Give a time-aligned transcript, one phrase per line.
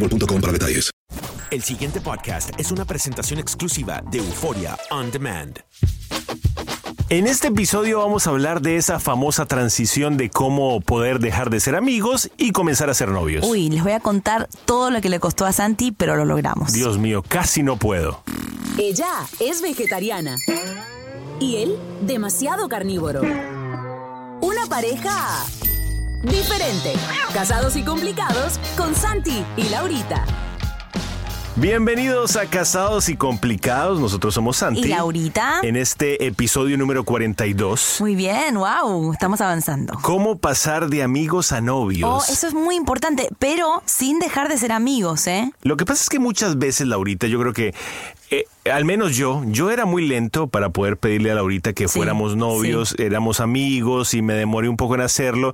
[0.00, 0.90] boostmobile.com para detalles.
[1.50, 5.58] El siguiente podcast es una presentación exclusiva de Euforia On Demand.
[7.08, 11.58] En este episodio vamos a hablar de esa famosa transición de cómo poder dejar de
[11.58, 13.44] ser amigos y comenzar a ser novios.
[13.44, 16.72] Uy, les voy a contar todo lo que le costó a Santi, pero lo logramos.
[16.72, 18.22] Dios mío, casi no puedo.
[18.78, 19.08] Ella
[19.40, 20.36] es vegetariana
[21.40, 23.22] y él demasiado carnívoro.
[23.22, 25.44] Una pareja
[26.22, 26.94] diferente.
[27.32, 30.24] Casados y complicados con Santi y Laurita.
[31.56, 34.00] Bienvenidos a Casados y Complicados.
[34.00, 34.80] Nosotros somos Santi.
[34.80, 35.60] ¿Y Laurita?
[35.62, 37.96] En este episodio número 42.
[38.00, 39.98] Muy bien, wow, estamos avanzando.
[40.00, 42.08] ¿Cómo pasar de amigos a novios?
[42.08, 45.52] Oh, eso es muy importante, pero sin dejar de ser amigos, ¿eh?
[45.62, 47.74] Lo que pasa es que muchas veces, Laurita, yo creo que
[48.30, 51.98] eh, al menos yo, yo era muy lento para poder pedirle a Laurita que Sí,
[51.98, 55.52] fuéramos novios, éramos amigos y me demoré un poco en hacerlo.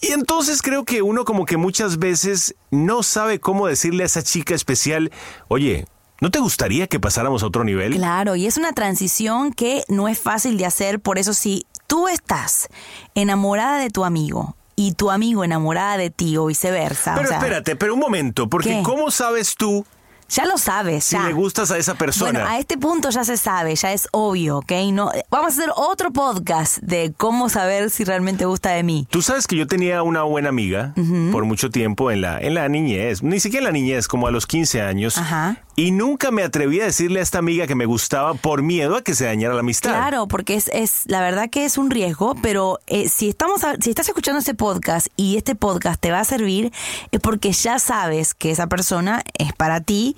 [0.00, 4.22] Y entonces creo que uno como que muchas veces no sabe cómo decirle a esa
[4.22, 5.12] chica especial,
[5.46, 5.86] oye,
[6.20, 7.94] ¿no te gustaría que pasáramos a otro nivel?
[7.94, 12.08] Claro, y es una transición que no es fácil de hacer, por eso si tú
[12.08, 12.68] estás
[13.14, 17.14] enamorada de tu amigo y tu amigo enamorada de ti o viceversa.
[17.14, 18.82] Pero o sea, espérate, pero un momento, porque ¿Qué?
[18.82, 19.84] ¿cómo sabes tú
[20.28, 21.26] Ya lo sabes, si ya.
[21.26, 22.32] le gustas a esa persona?
[22.32, 24.72] Bueno, a este punto ya se sabe, ya es obvio, ¿ok?
[24.92, 29.06] No, vamos a hacer otro podcast de cómo saber si realmente gusta de mí.
[29.10, 30.92] Tú sabes que yo tenía una buena amiga
[31.32, 34.30] por mucho tiempo en la, en la niñez, ni siquiera en la niñez, como a
[34.30, 35.16] los 15 años.
[35.16, 35.62] Ajá.
[35.78, 39.02] Y nunca me atreví a decirle a esta amiga que me gustaba por miedo a
[39.02, 39.90] que se dañara la amistad.
[39.90, 43.76] Claro, porque es, es la verdad que es un riesgo, pero eh, si estamos a-
[43.80, 46.72] si estás escuchando este podcast y este podcast te va a servir
[47.12, 50.16] es porque ya sabes que esa persona es para ti,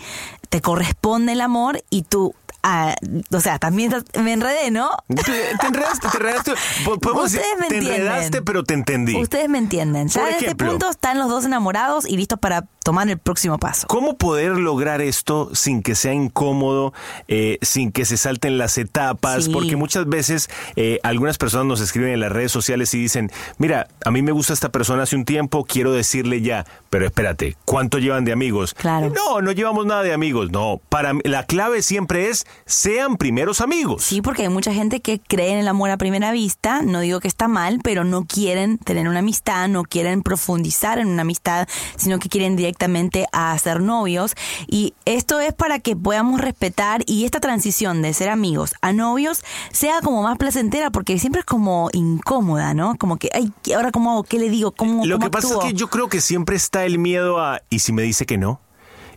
[0.48, 2.94] te corresponde el amor y tú ah,
[3.32, 4.90] o sea, también me enredé, ¿no?
[5.08, 6.52] Te, te enredaste, te enredaste.
[6.84, 8.02] Podemos decir, Ustedes me te entienden.
[8.02, 9.16] enredaste, pero te entendí.
[9.16, 10.08] Ustedes me entienden.
[10.08, 13.86] Ya en este punto están los dos enamorados y listos para tomar el próximo paso.
[13.88, 16.92] ¿Cómo poder lograr esto sin que sea incómodo,
[17.28, 19.44] eh, sin que se salten las etapas?
[19.44, 19.50] Sí.
[19.52, 23.88] Porque muchas veces eh, algunas personas nos escriben en las redes sociales y dicen, mira,
[24.04, 27.98] a mí me gusta esta persona hace un tiempo, quiero decirle ya, pero espérate, ¿cuánto
[27.98, 28.74] llevan de amigos?
[28.74, 29.10] Claro.
[29.14, 30.50] No, no llevamos nada de amigos.
[30.50, 34.04] No, para la clave siempre es, sean primeros amigos.
[34.04, 37.20] Sí, porque hay mucha gente que cree en el amor a primera vista, no digo
[37.20, 41.68] que está mal, pero no quieren tener una amistad, no quieren profundizar en una amistad,
[41.96, 44.34] sino que quieren directamente a ser novios.
[44.66, 49.42] Y esto es para que podamos respetar y esta transición de ser amigos a novios
[49.72, 52.96] sea como más placentera, porque siempre es como incómoda, ¿no?
[52.96, 54.22] Como que, ay, ¿ahora cómo hago?
[54.22, 54.72] ¿Qué le digo?
[54.72, 57.62] ¿Cómo, Lo cómo que pasa es que yo creo que siempre está el miedo a,
[57.70, 58.60] ¿y si me dice que no?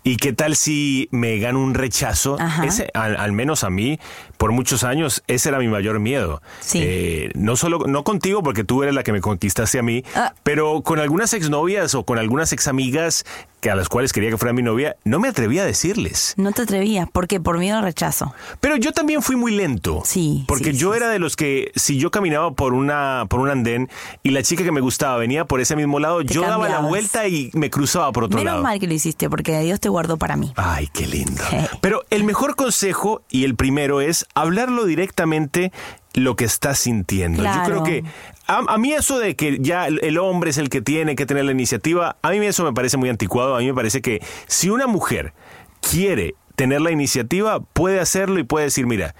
[0.03, 2.37] ¿Y qué tal si me gano un rechazo?
[2.63, 3.99] Ese, al, al menos a mí,
[4.43, 6.41] por muchos años ese era mi mayor miedo.
[6.59, 6.79] Sí.
[6.81, 10.33] Eh, no solo, no contigo, porque tú eres la que me conquistaste a mí, Ah.
[10.43, 13.23] pero con algunas exnovias o con algunas examigas
[13.61, 16.33] que a las cuales quería que fuera mi novia, no me atrevía a decirles.
[16.35, 18.33] No te atrevías, porque por miedo al rechazo.
[18.59, 20.01] Pero yo también fui muy lento.
[20.03, 20.43] Sí.
[20.49, 23.47] Porque sí, yo sí, era de los que si yo caminaba por una por un
[23.49, 23.89] andén
[24.21, 27.25] y la chica que me gustaba venía por ese mismo lado, yo daba la vuelta
[27.29, 28.63] y me cruzaba por otro Menos lado.
[28.63, 30.51] mal que lo hiciste, porque Dios te guardó para mí.
[30.57, 31.41] Ay, qué lindo.
[31.79, 35.71] Pero el mejor consejo y el primero es hablarlo directamente
[36.13, 37.43] lo que estás sintiendo.
[37.43, 38.03] Yo creo que
[38.45, 41.25] a, a mí eso de que ya el, el hombre es el que tiene que
[41.25, 43.55] tener la iniciativa, a mí eso me parece muy anticuado.
[43.55, 45.33] A mí me parece que si una mujer
[45.81, 49.15] quiere tener la iniciativa, puede hacerlo y puede decir, mira,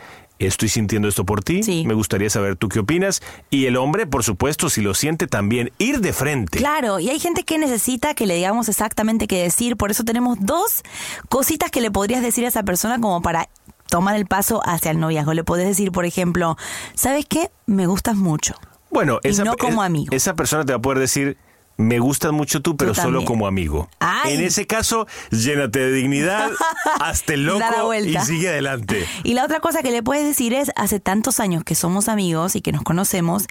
[0.47, 1.83] estoy sintiendo esto por ti, Sí.
[1.85, 3.21] me gustaría saber tú qué opinas.
[3.49, 6.57] Y el hombre, por supuesto, si lo siente también, ir de frente.
[6.59, 10.37] Claro, y hay gente que necesita que le digamos exactamente qué decir, por eso tenemos
[10.41, 10.83] dos
[11.29, 13.49] cositas que le podrías decir a esa persona como para
[13.89, 15.33] tomar el paso hacia el noviazgo.
[15.33, 16.57] Le podés decir, por ejemplo,
[16.95, 17.49] ¿sabes qué?
[17.65, 18.55] Me gustas mucho.
[18.89, 20.15] Bueno, Y esa, no como amigo.
[20.15, 21.37] esa persona te va a poder decir,
[21.77, 23.89] me gustas mucho tú, pero solo como amigo.
[23.99, 24.35] Ay.
[24.35, 26.51] En ese caso, llénate de dignidad,
[26.99, 29.05] hazte loco y sigue adelante.
[29.23, 32.55] Y la otra cosa que le puedes decir es, hace tantos años que somos amigos
[32.55, 33.47] y que nos conocemos,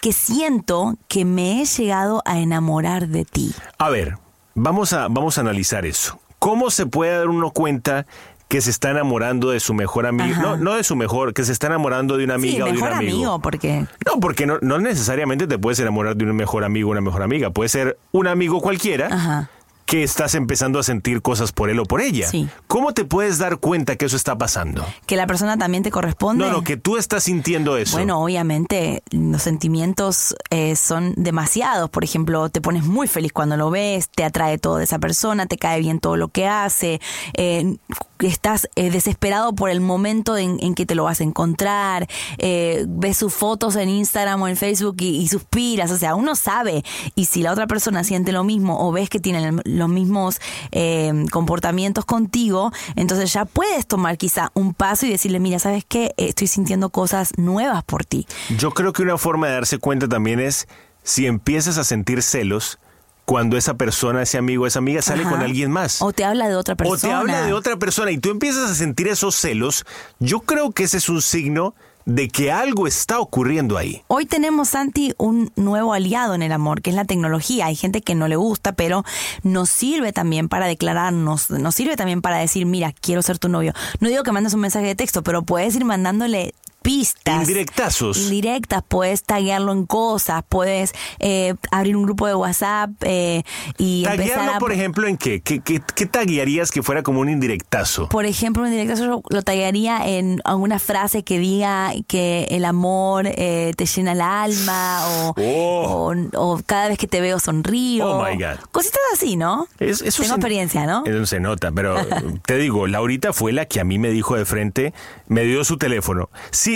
[0.00, 3.54] que siento que me he llegado a enamorar de ti.
[3.78, 4.16] A ver,
[4.54, 6.18] vamos a, vamos a analizar eso.
[6.38, 8.06] ¿Cómo se puede dar uno cuenta
[8.48, 10.40] que se está enamorando de su mejor amigo?
[10.40, 12.78] No, no de su mejor, que se está enamorando de una amiga sí, o de
[12.78, 13.16] un amigo.
[13.16, 16.92] amigo, porque No, porque no, no necesariamente te puedes enamorar de un mejor amigo o
[16.92, 17.50] una mejor amiga.
[17.50, 19.50] Puede ser un amigo cualquiera Ajá.
[19.84, 22.26] que estás empezando a sentir cosas por él o por ella.
[22.28, 22.48] Sí.
[22.66, 24.84] ¿Cómo te puedes dar cuenta que eso está pasando?
[25.06, 26.44] que la persona también te corresponde.
[26.44, 27.96] No, no, que tú estás sintiendo eso.
[27.96, 31.88] Bueno, obviamente los sentimientos eh, son demasiados.
[31.90, 35.46] Por ejemplo, te pones muy feliz cuando lo ves, te atrae todo de esa persona,
[35.46, 37.00] te cae bien todo lo que hace,
[37.34, 37.76] eh,
[38.20, 42.08] estás eh, desesperado por el momento en, en que te lo vas a encontrar,
[42.38, 45.90] eh, ves sus fotos en Instagram o en Facebook y, y suspiras.
[45.90, 46.84] O sea, uno sabe.
[47.14, 50.40] Y si la otra persona siente lo mismo o ves que tienen los mismos
[50.72, 56.14] eh, comportamientos contigo, entonces ya puedes tomar quizá un paso y decirle, mira, ¿sabes qué?
[56.16, 58.26] Estoy sintiendo cosas nuevas por ti.
[58.56, 60.68] Yo creo que una forma de darse cuenta también es
[61.02, 62.78] si empiezas a sentir celos
[63.26, 65.30] cuando esa persona, ese amigo, esa amiga sale Ajá.
[65.32, 66.00] con alguien más.
[66.00, 67.00] O te habla de otra O persona.
[67.00, 69.84] te habla de otra persona y tú empiezas a sentir esos celos,
[70.20, 71.74] yo creo que ese es un signo
[72.04, 74.04] de que algo está ocurriendo ahí.
[74.06, 77.66] Hoy tenemos, Santi, un nuevo aliado en el amor, que es la tecnología.
[77.66, 79.04] Hay gente que no le gusta, pero
[79.42, 83.72] nos sirve también para declararnos, nos sirve también para decir, mira, quiero ser tu novio.
[83.98, 86.54] No digo que mandes un mensaje de texto, pero puedes ir mandándole
[86.86, 87.40] pistas.
[87.40, 88.16] Indirectazos.
[88.18, 93.42] Indirectas, puedes taguearlo en cosas, puedes eh, abrir un grupo de WhatsApp eh,
[93.76, 94.58] y empezar ¿Taguearlo, a...
[94.58, 95.40] por ejemplo, en qué?
[95.40, 98.08] ¿Qué, qué, qué taguearías que fuera como un indirectazo?
[98.08, 103.26] Por ejemplo, un directazo yo lo tallaría en alguna frase que diga que el amor
[103.26, 106.12] eh, te llena el alma o, Oh.
[106.12, 108.06] o, o cada vez que te veo sonrío.
[108.08, 108.60] Oh, my God.
[108.70, 109.66] Cositas así, ¿no?
[109.80, 111.04] Es- eso Tengo se- experiencia, ¿no?
[111.04, 111.96] Eso se nota, pero
[112.46, 114.94] te digo, Laurita fue la que a mí me dijo de frente,
[115.26, 116.30] me dio su teléfono.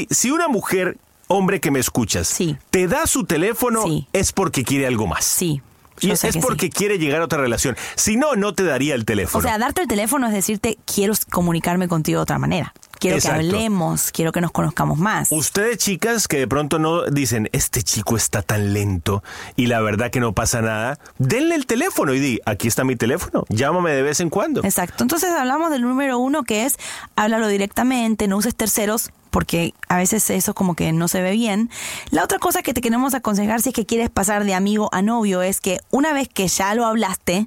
[0.08, 0.98] Si, si una mujer,
[1.28, 2.56] hombre que me escuchas, Sí.
[2.70, 4.06] te da su teléfono, Sí.
[4.12, 5.24] es porque quiere algo más.
[5.24, 5.62] Sí.
[6.02, 6.40] Y es, sí.
[6.40, 7.76] porque quiere llegar a otra relación.
[7.94, 9.40] Si no, no te daría el teléfono.
[9.40, 12.72] O sea, darte el teléfono es decirte, quiero comunicarme contigo de otra manera.
[12.98, 13.40] Quiero Exacto.
[13.40, 15.28] que hablemos, quiero que nos conozcamos más.
[15.30, 19.22] Ustedes chicas que de pronto no dicen, este chico está tan lento
[19.56, 22.96] y la verdad que no pasa nada, denle el teléfono y di, aquí está mi
[22.96, 24.62] teléfono, llámame de vez en cuando.
[24.64, 25.02] Exacto.
[25.04, 26.76] Entonces hablamos del número uno que es
[27.16, 31.70] háblalo directamente, no uses terceros porque a veces eso como que no se ve bien.
[32.10, 35.02] La otra cosa que te queremos aconsejar si es que quieres pasar de amigo a
[35.02, 37.46] novio es que una vez que ya lo hablaste,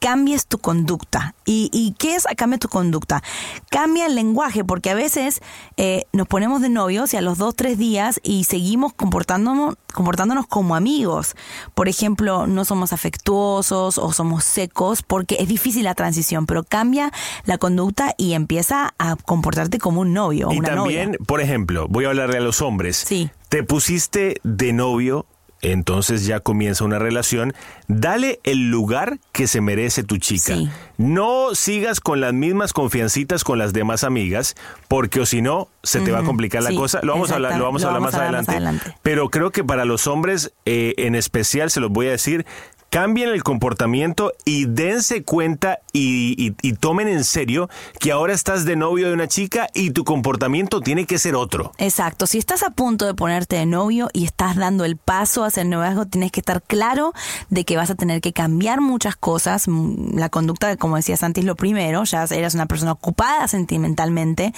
[0.00, 1.34] cambies tu conducta.
[1.44, 3.22] ¿Y, y qué es cambia tu conducta?
[3.70, 5.40] Cambia el lenguaje porque a veces
[5.76, 10.46] eh, nos ponemos de novios y a los dos, tres días y seguimos comportándonos, comportándonos
[10.46, 11.36] como amigos.
[11.74, 17.12] Por ejemplo, no somos afectuosos o somos secos porque es difícil la transición, pero cambia
[17.44, 21.19] la conducta y empieza a comportarte como un novio o una también, novia.
[21.26, 22.96] Por ejemplo, voy a hablarle a los hombres.
[22.96, 23.30] Sí.
[23.48, 25.26] Te pusiste de novio,
[25.62, 27.52] entonces ya comienza una relación.
[27.88, 30.56] Dale el lugar que se merece tu chica.
[30.56, 30.68] Sí.
[30.96, 34.54] No sigas con las mismas confiancitas con las demás amigas,
[34.88, 37.00] porque o si no, se te va a complicar la sí, cosa.
[37.02, 38.52] Lo vamos a hablar, lo vamos a hablar más, adelante.
[38.52, 38.96] adelante.
[39.02, 42.46] Pero creo que para los hombres, eh, en especial, se los voy a decir,
[42.90, 47.68] cambien el comportamiento y dense cuenta y, tomen en serio
[47.98, 51.72] que ahora estás de novio de una chica y tu comportamiento tiene que ser otro.
[51.78, 55.62] Exacto, si estás a punto de ponerte de novio y estás dando el paso hacia
[55.62, 57.12] el noviazgo, tienes que estar claro
[57.48, 59.68] de que vas a tener que cambiar muchas cosas.
[59.68, 64.52] Mm, La conducta, como decías antes, lo primero, ya eres una persona ocupada sentimentalmente.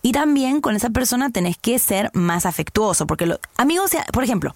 [0.00, 4.54] Y también con esa persona tenés que ser más afectuoso, porque los amigos, por ejemplo,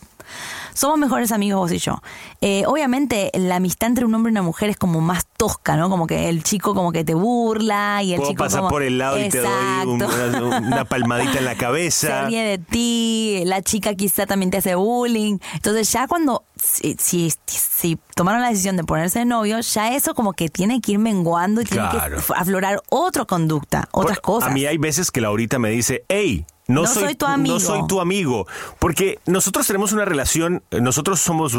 [0.74, 2.00] somos mejores amigos vos y yo.
[2.40, 5.88] Eh, obviamente la amistad entre un hombre y una mujer es como más tosca, ¿no?
[5.90, 8.98] Como que el chico como que te burla y el Puedo chico como- por el
[8.98, 9.50] lado y te doy
[9.86, 10.02] un-
[10.66, 12.26] una, palmadita en la se cabeza.
[12.26, 15.38] ríe de ti, la chica quizá también te hace bullying.
[15.54, 20.14] Entonces ya cuando, si, si, si tomaron la decisión de ponerse de novio, ya eso
[20.14, 21.98] como que tiene que ir menguando y tiene que
[22.34, 24.50] aflorar otra conducta, otras cosas.
[24.50, 27.54] A mí hay veces que Laurita me dice, hey, no, No soy tu amigo".
[27.54, 28.46] No soy tu amigo.
[28.78, 31.58] Porque nosotros tenemos una relación, eh, nosotros somos,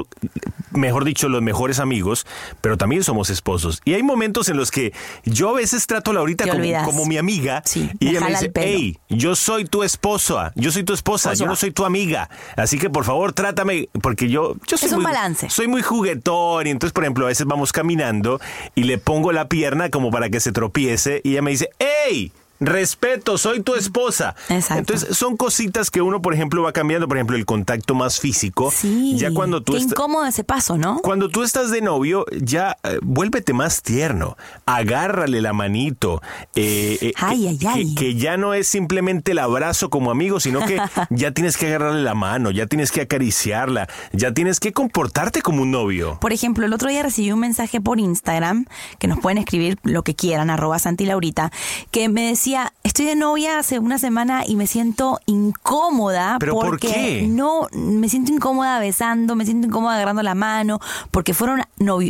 [0.71, 2.25] mejor dicho, los mejores amigos,
[2.61, 3.81] pero también somos esposos.
[3.85, 4.93] Y hay momentos en los que
[5.25, 8.25] yo a veces trato a Laurita como, como mi amiga Sí, y me ella me
[8.27, 11.71] jala dice, el hey, yo soy tu esposa, yo soy tu esposa, yo no soy
[11.71, 12.29] tu amiga.
[12.55, 15.49] Así que por favor trátame, porque yo, yo soy Es un muy- balance.
[15.49, 18.39] soy muy juguetón y entonces, por ejemplo, a veces vamos caminando
[18.75, 22.31] y le pongo la pierna como para que se tropiece y ella me dice, ¡Ey!
[22.59, 24.35] Respeto, soy tu esposa.
[24.49, 24.79] Exacto.
[24.79, 27.07] Entonces, son cositas que uno, por ejemplo, va cambiando.
[27.07, 28.71] Por ejemplo, el contacto más físico.
[28.75, 30.99] Sí, Ya cuando tú qué incómodo ese paso, ¿no?
[31.01, 34.37] Cuando tú estás de novio, ya eh, vuélvete más tierno.
[34.65, 36.21] Agárrale la manito.
[36.55, 37.95] eh, eh, Ay, ay, que- ay.
[37.95, 40.77] que ya no es simplemente el abrazo como amigo, sino que
[41.09, 45.61] ya tienes que agarrarle la mano, ya tienes que acariciarla, ya tienes que comportarte como
[45.61, 46.17] un novio.
[46.19, 48.65] Por ejemplo, el otro día recibí un mensaje por Instagram,
[48.99, 51.51] que nos pueden escribir lo que quieran, arroba Santi Laurita,
[51.91, 52.48] que me decía,
[52.83, 57.27] estoy de novia hace una semana y me siento incómoda ¿Pero por porque qué?
[57.27, 60.79] no, me siento incómoda besando, me siento incómoda agarrando la mano,
[61.11, 61.63] porque fueron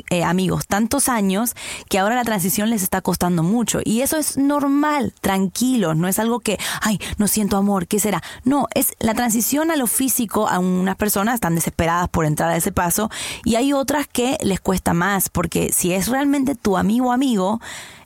[0.09, 1.55] eh, amigos tantos años
[1.89, 3.79] que ahora la transición les está costando mucho.
[3.83, 8.21] Y eso es normal, tranquilos, no es algo que, ay, no siento amor, ¿qué será?
[8.43, 12.57] No, es la transición a lo físico, a unas personas están desesperadas por entrar a
[12.57, 13.09] ese paso
[13.43, 17.59] y hay otras que les cuesta más, porque si es realmente tu amigo amigo,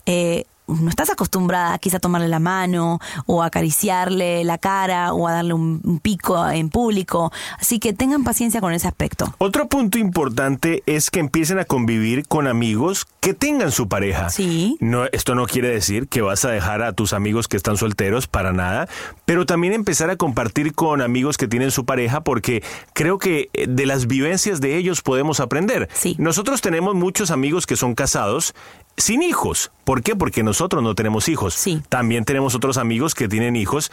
[0.05, 5.27] eh, no estás acostumbrada quizá a tomarle la mano o a acariciarle la cara o
[5.27, 7.31] a darle un, un pico en público.
[7.59, 9.33] Así que tengan paciencia con ese aspecto.
[9.37, 14.29] Otro punto importante es que empiecen a convivir con amigos que tengan su pareja.
[14.29, 14.77] Sí.
[14.79, 18.27] No, esto no quiere decir que vas a dejar a tus amigos que están solteros
[18.27, 18.89] para nada,
[19.25, 23.67] pero también empezar a compartir con amigos que tienen su pareja porque creo que eh,
[23.67, 25.89] de las vivencias de ellos podemos aprender.
[25.93, 26.15] Sí.
[26.19, 28.53] Nosotros tenemos muchos amigos que son casados
[28.97, 29.71] sin hijos.
[29.85, 30.15] ¿Por qué?
[30.15, 31.55] Porque nosotros no tenemos hijos.
[31.55, 31.81] Sí.
[31.89, 33.91] También tenemos otros amigos que tienen hijos,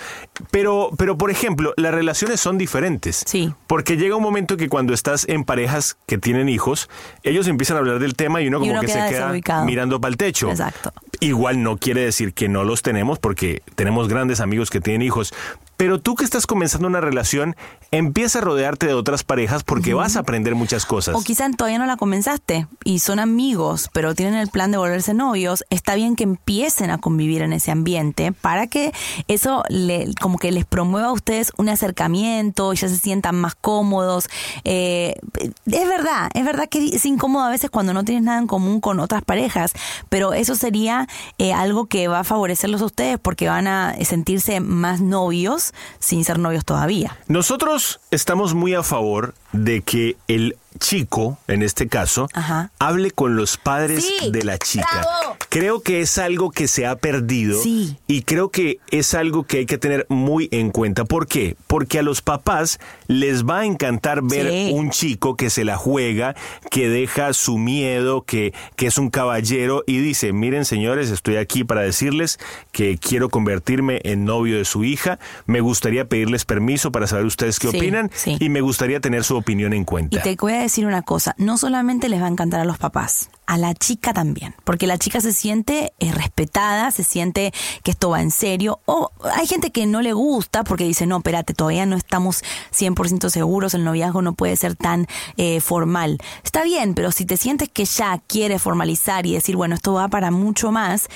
[0.50, 3.24] pero, pero por ejemplo, las relaciones son diferentes.
[3.26, 3.54] Sí.
[3.66, 6.90] Porque llega un momento que cuando estás en parejas que tienen hijos,
[7.22, 9.64] ellos empiezan a hablar del tema y uno Y como uno que queda se queda
[9.64, 10.50] mirando para el techo.
[10.50, 10.92] Exacto.
[11.20, 15.32] Igual no quiere decir que no los tenemos porque tenemos grandes amigos que tienen hijos.
[15.80, 17.56] Pero tú que estás comenzando una relación,
[17.90, 21.14] empieza a rodearte de otras parejas porque vas a aprender muchas cosas.
[21.16, 25.14] O quizá todavía no la comenzaste y son amigos, pero tienen el plan de volverse
[25.14, 25.64] novios.
[25.70, 28.92] Está bien que empiecen a convivir en ese ambiente para que
[29.26, 34.28] eso le, como que les promueva a ustedes un acercamiento, ya se sientan más cómodos.
[34.64, 35.14] Eh,
[35.64, 38.82] es verdad, es verdad que es incómodo a veces cuando no tienes nada en común
[38.82, 39.72] con otras parejas,
[40.10, 41.08] pero eso sería
[41.38, 46.24] eh, algo que va a favorecerlos a ustedes porque van a sentirse más novios sin
[46.24, 47.18] ser novios todavía.
[47.26, 52.70] Nosotros estamos muy a favor de que el chico, en este caso, Ajá.
[52.78, 54.86] hable con los padres Sí, de la chica.
[54.92, 55.36] bravo.
[55.48, 57.96] Creo que es algo que se ha perdido Sí.
[58.06, 61.04] y creo que es algo que hay que tener muy en cuenta.
[61.04, 61.56] ¿Por qué?
[61.66, 62.78] Porque a los papás
[63.08, 64.70] les va a encantar ver Sí.
[64.72, 66.36] un chico que se la juega,
[66.70, 71.64] que deja su miedo, que, que es un caballero y dice, miren señores, estoy aquí
[71.64, 72.38] para decirles
[72.70, 77.58] que quiero convertirme en novio de su hija, me gustaría pedirles permiso para saber ustedes
[77.58, 80.22] qué opinan y me gustaría tener su opinión en Y cuenta.
[80.22, 83.28] te voy a decir una cosa, no solamente les va a encantar a los papás,
[83.46, 88.10] a la chica también, porque la chica se siente eh, respetada, se siente que esto
[88.10, 91.86] va en serio, o hay gente que no le gusta porque dice, no, espérate, todavía
[91.86, 92.42] no estamos
[92.72, 95.06] 100% seguros, el noviazgo no puede ser tan
[95.36, 96.18] eh, formal.
[96.44, 100.08] Está bien, pero si te sientes que ya quiere formalizar y decir, bueno, esto va
[100.08, 101.08] para mucho más,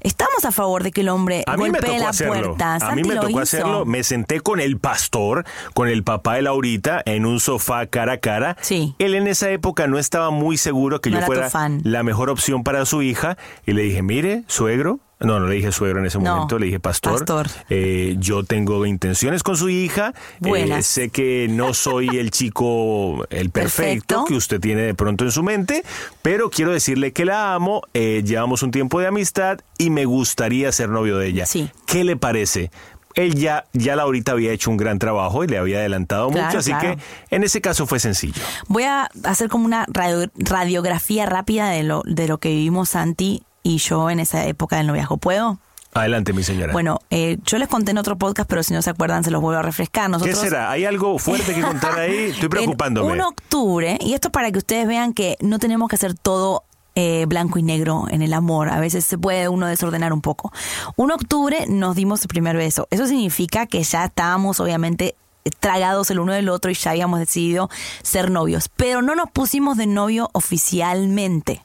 [0.00, 2.32] estamos a favor de que el hombre A mí me golpee tocó la hacerlo.
[2.56, 2.74] puerta.
[2.74, 3.40] A mí Santi me lo tocó hizo.
[3.40, 3.84] hacerlo.
[3.84, 8.18] Me senté con el pastor, con el papá de Laurita, en un sofá cara a
[8.18, 8.56] cara.
[8.60, 8.94] Sí.
[8.98, 11.80] Él en esa época no estaba muy seguro que No yo fuera fan.
[11.84, 13.36] la mejor opción para su hija.
[13.66, 16.66] Y le dije, mire, suegro, No, no le dije suegro en ese No, momento, le
[16.66, 17.12] dije pastor.
[17.18, 17.48] pastor.
[17.68, 20.14] Eh, yo tengo intenciones con su hija.
[20.44, 24.24] Eh, sé que no soy el chico, el perfecto, Perfecto.
[24.26, 25.84] que usted tiene de pronto en su mente,
[26.22, 30.72] pero quiero decirle que la amo, eh, llevamos un tiempo de amistad y me gustaría
[30.72, 31.46] ser novio de ella.
[31.46, 31.70] Sí.
[31.86, 32.70] ¿Qué le parece?
[33.16, 36.58] Él ya, ya Laurita había hecho un gran trabajo y le había adelantado Claro, mucho,
[36.58, 36.96] así claro.
[36.96, 38.40] que en ese caso fue sencillo.
[38.68, 43.42] Voy a hacer como una radio- radiografía rápida de lo, de lo que vivimos Santi
[43.62, 45.16] y yo en esa época del noviazgo.
[45.16, 45.58] ¿Puedo?
[45.92, 46.72] Adelante, mi señora.
[46.72, 49.40] Bueno, eh, yo les conté en otro podcast, pero si no se acuerdan, se los
[49.40, 50.06] vuelvo a refrescar.
[50.06, 50.70] ¿Qué Nosotros, será?
[50.70, 52.16] ¿Hay algo fuerte que contar ahí?
[52.30, 53.08] Estoy preocupándome.
[53.08, 56.62] En un octubre, y esto para que ustedes vean que no tenemos que hacer todo
[56.94, 58.68] eh, blanco y negro en el amor.
[58.68, 60.52] A veces se puede uno desordenar un poco.
[60.94, 62.86] Un octubre nos dimos el primer beso.
[62.90, 65.16] Eso significa que ya estábamos, obviamente,
[65.58, 67.68] tragados el uno del otro y ya habíamos decidido
[68.02, 68.68] ser novios.
[68.76, 71.64] Pero no nos pusimos de novio oficialmente.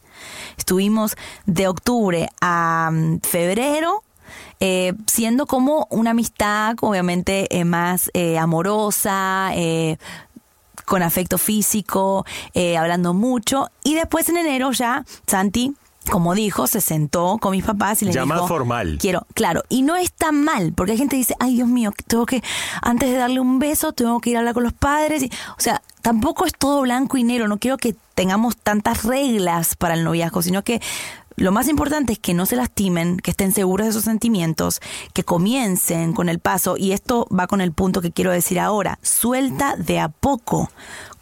[0.57, 4.03] Estuvimos de octubre a mm, febrero
[4.59, 9.97] eh, siendo como una amistad obviamente eh, más eh, amorosa, eh,
[10.85, 13.69] con afecto físico, eh, hablando mucho.
[13.83, 15.73] Y después en enero ya, Santi,
[16.11, 18.35] como dijo, se sentó con mis papás y les Ya dijo...
[18.35, 18.97] más formal.
[18.99, 21.91] Quiero, claro, y no es tan mal, porque hay gente que dice, ay Dios mío,
[22.07, 22.43] tengo que,
[22.81, 25.23] antes de darle un beso, tengo que ir a hablar con los padres.
[25.23, 29.75] Y, o sea, tampoco es todo blanco y negro, no quiero que tengamos tantas reglas
[29.75, 30.79] para el noviazgo, sino que
[31.35, 34.81] lo más importante es que no se lastimen, que estén seguros de sus sentimientos,
[35.13, 38.99] que comiencen con el paso, y esto va con el punto que quiero decir ahora,
[39.01, 40.69] suelta de a poco,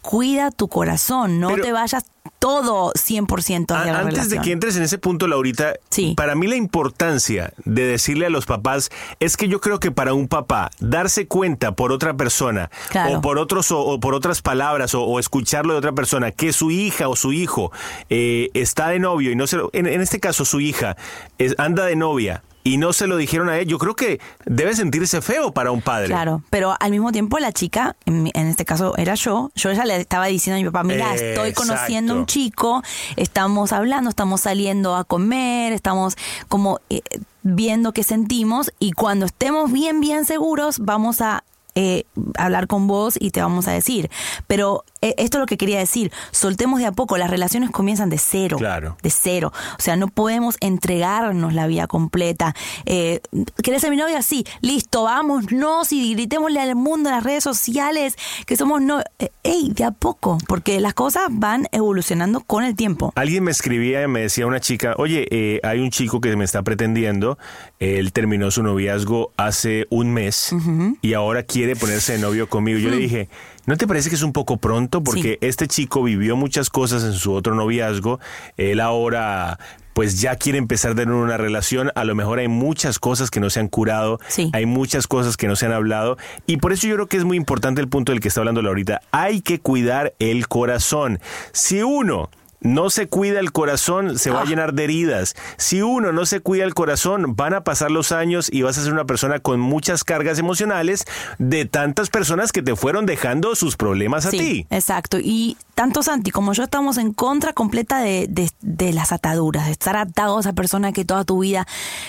[0.04, 2.04] cuida tu corazón, no Pero- te vayas
[2.38, 5.74] todo 100% hacia la Antes de que entres en ese punto, Laurita,
[6.14, 10.12] para mí la importancia de decirle a los papás es que yo creo que para
[10.12, 13.18] un papá darse cuenta por otra persona Claro.
[13.18, 16.52] o por otros o, o por otras palabras o, o escucharlo de otra persona que
[16.52, 17.72] su hija o su hijo
[18.10, 20.96] eh, está de novio y no se en, en este caso su hija
[21.38, 24.74] es- anda de novia y no se lo dijeron a él, yo creo que debe
[24.74, 26.08] sentirse feo para un padre.
[26.08, 29.84] Claro, pero al mismo tiempo la chica, en, en este caso era yo, yo ya
[29.84, 32.82] le estaba diciendo a mi papá, mira, estoy conociendo a un chico,
[33.16, 36.16] estamos hablando, estamos saliendo a comer, estamos
[36.48, 37.02] como eh,
[37.42, 41.44] viendo qué sentimos y cuando estemos bien, bien seguros vamos a
[41.74, 42.04] eh,
[42.36, 44.10] hablar con vos y te vamos a decir.
[44.46, 48.10] Pero eh, esto es lo que quería decir, soltemos de a poco, las relaciones comienzan
[48.10, 48.56] de cero.
[48.56, 48.96] Claro.
[49.02, 49.52] De cero.
[49.78, 52.54] O sea, no podemos entregarnos la vida completa.
[52.86, 53.20] Eh,
[53.62, 54.22] ¿Querés ser mi novia?
[54.22, 58.16] Sí, listo, vámonos y gritémosle al mundo en las redes sociales
[58.46, 59.00] que somos no.
[59.18, 63.12] eh, ey, de a poco, porque las cosas van evolucionando con el tiempo.
[63.16, 66.44] Alguien me escribía y me decía una chica, oye, eh, hay un chico que me
[66.44, 67.38] está pretendiendo,
[67.78, 70.54] él terminó su noviazgo hace un mes
[71.02, 72.78] y ahora quiere ponerse de novio conmigo.
[72.78, 73.00] Yo le Mm.
[73.00, 73.28] dije,
[73.66, 75.02] ¿no te parece que es un poco pronto?
[75.02, 78.20] Porque este chico vivió muchas cosas en su otro noviazgo,
[78.56, 79.58] él ahora
[79.94, 83.38] pues ya quiere empezar a tener una relación, a lo mejor hay muchas cosas que
[83.38, 84.18] no se han curado,
[84.52, 87.22] hay muchas cosas que no se han hablado, y por eso yo creo que es
[87.24, 91.20] muy importante el punto del que está hablando ahorita, hay que cuidar el corazón.
[91.52, 92.28] Si uno
[92.64, 95.36] no se cuida el corazón, se va a llenar de heridas.
[95.58, 98.82] Si uno no se cuida el corazón, van a pasar los años y vas a
[98.82, 101.04] ser una persona con muchas cargas emocionales
[101.38, 104.66] de tantas personas que te fueron dejando sus problemas a Sí, ti.
[104.70, 105.18] Exacto.
[105.22, 109.72] Y tanto Santi como yo estamos en contra completa de, de- de las ataduras, de
[109.72, 111.66] estar atado a esa persona que toda tu vida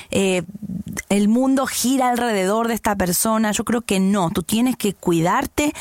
[0.09, 0.41] eh,
[1.09, 3.51] el mundo gira alrededor de esta persona.
[3.51, 4.29] Yo creo que no.
[4.31, 5.73] Tú tienes que cuidarte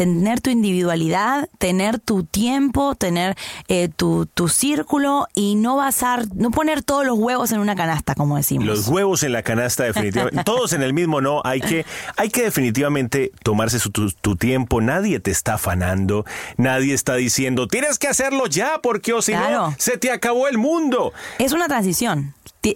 [0.00, 3.36] tener tu individualidad, tener tu tiempo, tener
[3.68, 8.14] eh, tu, tu círculo y no basar, no poner todos los huevos en una canasta,
[8.14, 8.64] como decimos.
[8.64, 11.84] Los huevos en la canasta definitivamente, todos en el mismo no, hay que,
[12.16, 16.24] hay que definitivamente tomarse su- tu, tu tiempo, nadie te está afanando,
[16.56, 19.68] nadie está diciendo, tienes que hacerlo ya porque o si Claro.
[19.70, 21.12] no, se te acabó el mundo.
[21.38, 22.32] Es una transición.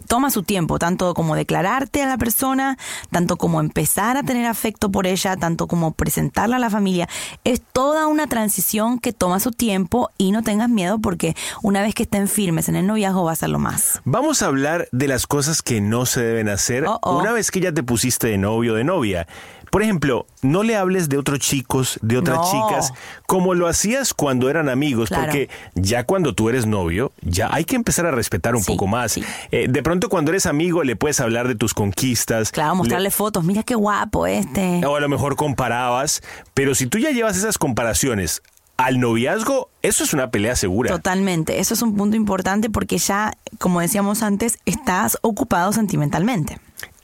[0.07, 2.79] Toma su tiempo, tanto como declararte a la persona,
[3.11, 7.09] tanto como empezar a tener afecto por ella, tanto como presentarla a la familia.
[7.45, 11.95] Es toda una transición que toma su tiempo y no tengas miedo porque una vez
[11.95, 14.01] que estén firmes en el noviazgo va a ser lo más.
[14.05, 17.19] Vamos a hablar de las cosas que no se deben hacer oh.
[17.19, 19.27] una vez que ya te pusiste de novio o de novia.
[19.75, 22.45] Por ejemplo, no le hables de otros chicos, de otras No.
[22.45, 22.93] chicas,
[23.27, 25.25] como lo hacías cuando eran amigos, Claro.
[25.25, 29.17] porque ya cuando tú eres novio, ya hay que empezar a respetar un poco más.
[29.51, 32.53] Eh, de pronto cuando eres amigo le puedes hablar de tus conquistas.
[32.53, 34.87] Claro, mostrarle fotos, mira qué guapo este.
[34.87, 36.23] O a lo mejor comparabas,
[36.55, 38.43] pero si tú ya llevas esas comparaciones
[38.77, 40.93] al noviazgo, eso es una pelea segura.
[40.93, 46.61] Totalmente, eso es un punto importante porque ya, como decíamos antes, estás ocupado sentimentalmente.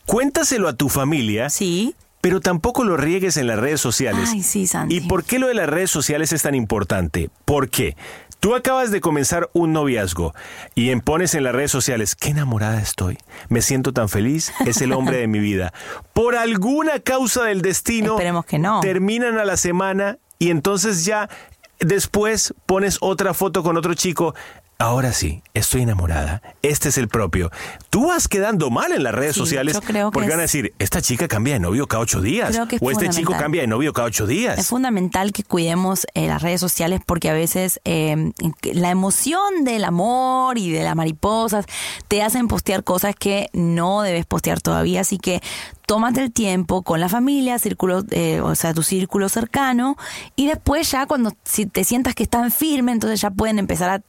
[0.06, 1.50] Cuéntaselo a tu familia.
[1.50, 1.96] Sí.
[2.20, 4.30] Pero tampoco lo riegues en las redes sociales.
[4.33, 4.96] Ay, sí, Santi.
[4.96, 7.30] ¿Y por qué lo de las redes sociales es tan importante?
[7.44, 7.96] Porque
[8.40, 10.35] Tú acabas de comenzar un noviazgo
[10.74, 13.18] y pones en las redes sociales, qué enamorada estoy,
[13.50, 15.74] me siento tan feliz, es el hombre de mi vida.
[16.14, 18.80] Por alguna causa del destino, Esperemos que no.
[18.80, 21.28] terminan a la semana y entonces ya
[21.80, 24.35] después pones otra foto con otro chico.
[24.81, 26.40] Ahora sí, estoy enamorada.
[26.62, 27.51] Este es el propio.
[27.90, 30.43] Tú vas quedando mal en las redes Sí, sociales yo creo que porque van a
[30.43, 32.53] decir, esta chica cambia de novio cada ocho días.
[32.53, 34.59] Creo que es o este chico cambia de novio cada ocho días.
[34.59, 38.33] Es fundamental que cuidemos eh, las redes sociales porque a veces eh,
[38.73, 41.66] la emoción del amor y de las mariposas
[42.09, 45.03] te hacen postear cosas que no debes postear todavía.
[45.03, 45.43] Así que
[45.85, 49.99] tómate el tiempo con la familia, círculo, eh, o sea, tu círculo cercano
[50.37, 54.03] y después ya cuando si te sientas que están firmes, entonces ya pueden empezar a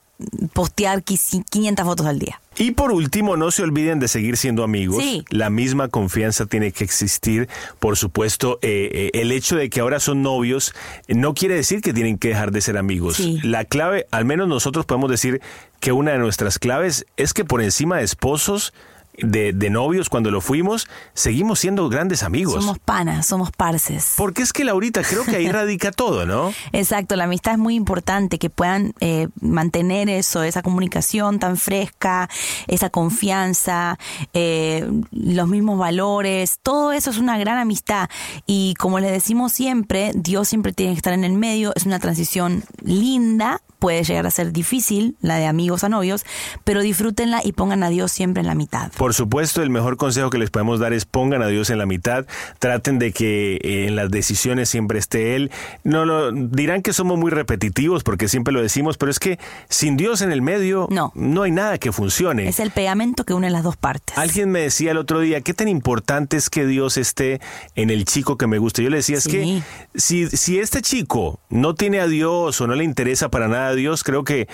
[0.54, 2.40] postear quisi- 500 fotos al día.
[2.58, 5.02] Y por último, no se olviden de seguir siendo amigos.
[5.04, 5.24] Sí.
[5.30, 7.48] La misma confianza tiene que existir.
[7.80, 10.74] Por supuesto, eh, eh, el hecho de que ahora son novios
[11.08, 13.16] eh, no quiere decir que tienen que dejar de ser amigos.
[13.18, 13.40] Sí.
[13.44, 15.42] La clave, al menos nosotros podemos decir
[15.80, 18.74] que una de nuestras claves es que por encima de esposos,
[19.18, 22.64] de, de novios, cuando lo fuimos, seguimos siendo grandes amigos.
[22.64, 24.14] Somos panas, somos parces.
[24.18, 26.54] Porque es que Laurita, creo que ahí radica todo, ¿no?
[26.72, 32.30] Exacto, la amistad es muy importante, que puedan eh, mantener eso, esa comunicación tan fresca,
[32.68, 33.98] esa confianza,
[34.34, 38.10] eh, los mismos valores, todo eso es una gran amistad.
[38.46, 42.00] Y como les decimos siempre, Dios siempre tiene que estar en el medio, es una
[42.00, 46.24] transición linda, puede llegar a ser difícil, la de amigos a novios,
[46.64, 48.92] pero disfrútenla y pongan a Dios siempre en la mitad.
[48.92, 51.88] Por supuesto, el mejor consejo que les podemos dar es pongan a Dios en la
[51.88, 52.28] mitad,
[52.60, 55.50] traten de que eh, en las decisiones siempre esté Él.
[55.84, 59.98] No lo dirán que somos muy repetitivos porque siempre lo decimos, pero es que sin
[59.98, 61.12] Dios en el medio No.
[61.16, 62.48] no hay nada que funcione.
[62.48, 64.16] Es el pegamento que une las dos partes.
[64.16, 67.42] Alguien me decía el otro día, ¿qué tan importante es que Dios esté
[67.74, 68.84] en el chico que me gusta?
[68.84, 69.64] Yo le decía, es que
[69.96, 73.76] si, si este chico no tiene a Dios o no le interesa para nada a
[73.76, 74.48] Dios, creo que eh,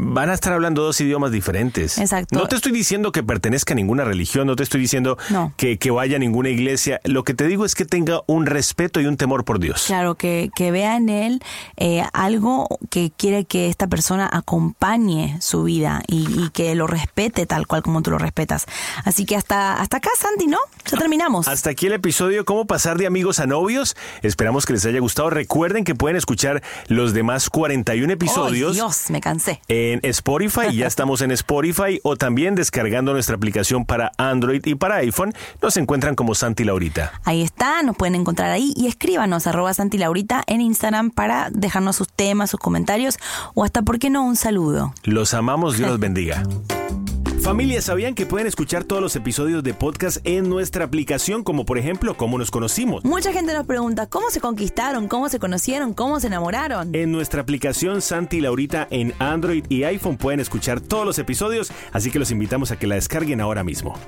[0.00, 1.98] van a estar hablando dos idiomas diferentes.
[1.98, 2.38] Exacto.
[2.38, 5.52] No te estoy diciendo que pertenezca a ninguna religión, no te estoy diciendo No.
[5.56, 7.00] que, que vaya a ninguna iglesia.
[7.04, 9.84] Lo que te digo es que tenga un respeto y un temor por Dios.
[9.86, 11.42] Claro, que, que vea en él
[11.76, 17.46] eh, algo que quiere que esta persona acompañe su vida y, y que lo respete
[17.46, 18.66] tal cual como tú lo respetas.
[19.04, 20.58] Así que hasta, hasta acá, Santi, ¿no?
[20.90, 21.48] Ya terminamos.
[21.48, 23.96] Hasta aquí el episodio Cómo pasar de amigos a novios.
[24.22, 25.30] Esperamos que les haya gustado.
[25.30, 28.59] Recuerden que pueden escuchar los demás 41 episodios.
[28.68, 29.60] ¡Ay, Dios, me cansé.
[29.68, 34.96] en Spotify, ya estamos en Spotify o también descargando nuestra aplicación para Android y para
[34.96, 37.12] iPhone, nos encuentran como Santi Laurita.
[37.24, 41.96] Ahí está, nos pueden encontrar ahí y escríbanos arroba Santi Laurita en Instagram para dejarnos
[41.96, 43.18] sus temas, sus comentarios
[43.54, 44.94] o hasta, ¿por qué no, un saludo?
[45.04, 46.42] Los amamos, Dios los bendiga.
[47.42, 51.78] Familia, ¿sabían que pueden escuchar todos los episodios de podcast en nuestra aplicación, como por
[51.78, 53.02] ejemplo, cómo nos conocimos?
[53.02, 55.08] Mucha gente nos pregunta, ¿cómo se conquistaron?
[55.08, 55.94] ¿Cómo se conocieron?
[55.94, 56.94] ¿Cómo se enamoraron?
[56.94, 61.72] En nuestra aplicación Santi y Laurita en Android y iPhone pueden escuchar todos los episodios,
[61.92, 63.98] así que los invitamos a que la descarguen ahora mismo.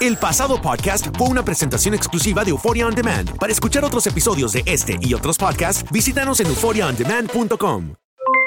[0.00, 3.36] El pasado podcast fue una presentación exclusiva de Euphoria On Demand.
[3.38, 7.94] Para escuchar otros episodios de este y otros podcasts, visítanos en euphoriaondemand.com.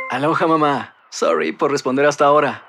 [0.09, 0.95] Aloha mamá.
[1.11, 2.68] Sorry por responder hasta ahora.